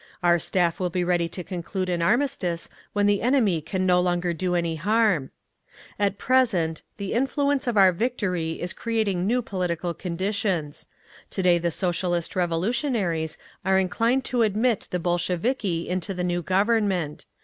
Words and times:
Our 0.23 0.39
Staff 0.39 0.79
will 0.79 0.89
be 0.89 1.03
ready 1.03 1.29
to 1.29 1.43
conclude 1.43 1.87
an 1.87 2.01
armistice 2.01 2.69
when 2.91 3.05
the 3.05 3.21
enemy 3.21 3.61
can 3.61 3.85
no 3.85 3.99
longer 4.01 4.33
do 4.33 4.55
any 4.55 4.75
harm…. 4.75 5.29
"At 5.99 6.17
present, 6.17 6.81
the 6.97 7.13
influence 7.13 7.67
of 7.67 7.77
our 7.77 7.91
victory 7.91 8.53
is 8.59 8.73
creating 8.73 9.27
new 9.27 9.43
political 9.43 9.93
conditions…. 9.93 10.87
To 11.29 11.43
day 11.43 11.59
the 11.59 11.69
Socialist 11.69 12.35
Revolutionaries 12.35 13.37
are 13.63 13.77
inclined 13.77 14.25
to 14.25 14.41
admit 14.41 14.87
the 14.89 14.97
Bolsheviki 14.97 15.87
into 15.87 16.15
the 16.15 16.23
new 16.23 16.41
Government…. 16.41 17.27